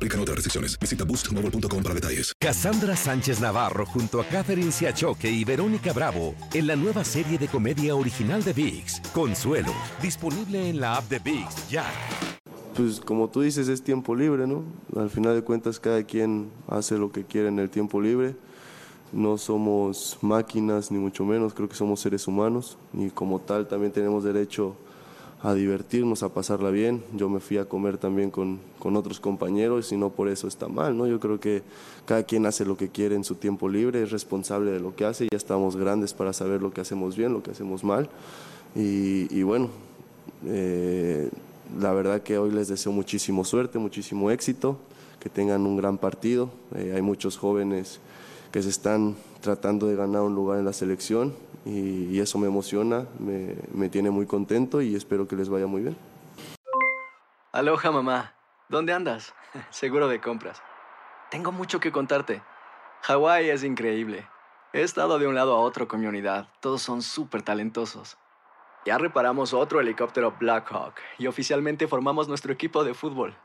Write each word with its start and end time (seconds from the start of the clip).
Aplican 0.00 0.20
otras 0.20 0.36
restricciones. 0.36 0.78
Visita 0.78 1.04
boostmobile.com 1.04 1.82
para 1.82 1.94
detalles. 1.94 2.32
Cassandra 2.40 2.96
Sánchez 2.96 3.38
Navarro 3.38 3.84
junto 3.84 4.18
a 4.18 4.24
Catherine 4.24 4.72
Siachoque 4.72 5.30
y 5.30 5.44
Verónica 5.44 5.92
Bravo 5.92 6.34
en 6.54 6.68
la 6.68 6.74
nueva 6.74 7.04
serie 7.04 7.36
de 7.36 7.48
comedia 7.48 7.94
original 7.94 8.42
de 8.42 8.54
VIX, 8.54 9.02
Consuelo, 9.12 9.74
disponible 10.00 10.70
en 10.70 10.80
la 10.80 10.96
app 10.96 11.10
de 11.10 11.18
VIX 11.18 11.68
ya. 11.68 11.84
Pues 12.74 12.98
como 12.98 13.28
tú 13.28 13.42
dices, 13.42 13.68
es 13.68 13.82
tiempo 13.82 14.16
libre, 14.16 14.46
¿no? 14.46 14.64
Al 14.96 15.10
final 15.10 15.34
de 15.34 15.42
cuentas, 15.42 15.78
cada 15.78 16.02
quien 16.02 16.50
hace 16.66 16.96
lo 16.96 17.12
que 17.12 17.24
quiere 17.24 17.48
en 17.48 17.58
el 17.58 17.68
tiempo 17.68 18.00
libre. 18.00 18.34
No 19.12 19.36
somos 19.36 20.16
máquinas, 20.22 20.90
ni 20.90 20.98
mucho 20.98 21.26
menos, 21.26 21.52
creo 21.52 21.68
que 21.68 21.76
somos 21.76 22.00
seres 22.00 22.26
humanos 22.26 22.78
y 22.94 23.10
como 23.10 23.38
tal 23.38 23.68
también 23.68 23.92
tenemos 23.92 24.24
derecho 24.24 24.76
a 24.86 24.89
divertirnos, 25.54 26.22
a 26.22 26.28
pasarla 26.28 26.70
bien. 26.70 27.02
Yo 27.14 27.28
me 27.28 27.40
fui 27.40 27.56
a 27.56 27.64
comer 27.64 27.96
también 27.96 28.30
con, 28.30 28.60
con, 28.78 28.94
otros 28.96 29.20
compañeros 29.20 29.90
y 29.90 29.96
no 29.96 30.10
por 30.10 30.28
eso 30.28 30.46
está 30.46 30.68
mal, 30.68 30.96
¿no? 30.96 31.06
Yo 31.06 31.18
creo 31.18 31.40
que 31.40 31.62
cada 32.04 32.22
quien 32.24 32.44
hace 32.44 32.64
lo 32.64 32.76
que 32.76 32.90
quiere 32.90 33.14
en 33.14 33.24
su 33.24 33.36
tiempo 33.36 33.68
libre, 33.68 34.02
es 34.02 34.10
responsable 34.10 34.70
de 34.70 34.80
lo 34.80 34.94
que 34.94 35.06
hace, 35.06 35.28
ya 35.30 35.36
estamos 35.36 35.76
grandes 35.76 36.12
para 36.12 36.32
saber 36.34 36.60
lo 36.60 36.72
que 36.72 36.82
hacemos 36.82 37.16
bien, 37.16 37.32
lo 37.32 37.42
que 37.42 37.52
hacemos 37.52 37.84
mal. 37.84 38.10
Y, 38.76 39.34
y 39.34 39.42
bueno, 39.42 39.70
eh, 40.46 41.30
la 41.78 41.92
verdad 41.92 42.22
que 42.22 42.36
hoy 42.36 42.50
les 42.50 42.68
deseo 42.68 42.92
muchísimo 42.92 43.44
suerte, 43.44 43.78
muchísimo 43.78 44.30
éxito, 44.30 44.76
que 45.20 45.30
tengan 45.30 45.66
un 45.66 45.76
gran 45.76 45.96
partido. 45.96 46.50
Eh, 46.74 46.92
hay 46.94 47.02
muchos 47.02 47.38
jóvenes 47.38 47.98
que 48.52 48.62
se 48.62 48.68
están 48.68 49.16
tratando 49.40 49.86
de 49.86 49.96
ganar 49.96 50.22
un 50.22 50.34
lugar 50.34 50.58
en 50.58 50.66
la 50.66 50.72
selección 50.74 51.32
y, 51.64 52.06
y 52.06 52.20
eso 52.20 52.38
me 52.38 52.46
emociona, 52.46 53.06
me, 53.18 53.54
me, 53.72 53.88
tiene 53.88 54.10
muy 54.10 54.26
contento 54.26 54.80
y 54.80 54.94
espero 54.94 55.28
que 55.28 55.36
les 55.36 55.48
vaya 55.48 55.66
muy 55.66 55.82
bien. 55.82 55.96
Aloha 57.52 57.90
mamá, 57.90 58.34
¿dónde 58.68 58.92
andas? 58.92 59.34
Seguro 59.70 60.08
de 60.08 60.20
compras. 60.20 60.62
Tengo 61.30 61.52
mucho 61.52 61.80
que 61.80 61.92
contarte. 61.92 62.42
Hawái 63.02 63.50
es 63.50 63.64
increíble. 63.64 64.26
He 64.72 64.82
estado 64.82 65.18
de 65.18 65.26
un 65.26 65.34
lado 65.34 65.56
a 65.56 65.60
otro 65.60 65.88
con 65.88 66.00
mi 66.00 66.06
unidad, 66.06 66.48
todos 66.60 66.82
son 66.82 67.02
súper 67.02 67.42
talentosos. 67.42 68.16
Ya 68.86 68.96
reparamos 68.98 69.52
otro 69.52 69.80
helicóptero 69.80 70.34
Blackhawk 70.38 70.94
y 71.18 71.26
oficialmente 71.26 71.88
formamos 71.88 72.28
nuestro 72.28 72.52
equipo 72.52 72.84
de 72.84 72.94
fútbol. 72.94 73.36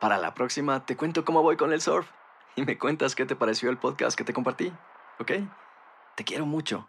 Para 0.00 0.18
la 0.18 0.34
próxima 0.34 0.86
te 0.86 0.96
cuento 0.96 1.24
cómo 1.24 1.42
voy 1.42 1.56
con 1.56 1.72
el 1.72 1.80
surf 1.80 2.08
y 2.54 2.62
me 2.64 2.78
cuentas 2.78 3.14
qué 3.14 3.26
te 3.26 3.36
pareció 3.36 3.70
el 3.70 3.76
podcast 3.76 4.16
que 4.16 4.24
te 4.24 4.32
compartí, 4.32 4.72
¿ok? 5.18 5.32
Te 6.14 6.24
quiero 6.24 6.46
mucho. 6.46 6.88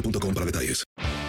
boostmobile.com 0.00 0.34
para 0.34 0.44
detalles. 0.44 0.87